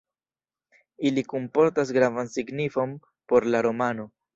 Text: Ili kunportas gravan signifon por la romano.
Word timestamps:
Ili 1.11 1.25
kunportas 1.35 1.95
gravan 2.01 2.35
signifon 2.39 3.01
por 3.27 3.51
la 3.55 3.67
romano. 3.73 4.15